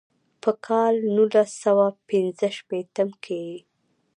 پۀ 0.41 0.51
کال 0.65 0.93
نولس 1.15 1.51
سوه 1.63 1.85
پينځه 2.09 2.47
شپيتم 2.57 3.09
کښې 3.23 3.39
ئې 3.49 3.57